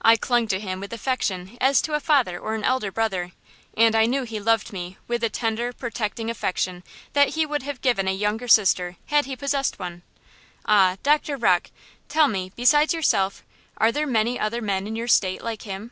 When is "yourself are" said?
12.94-13.92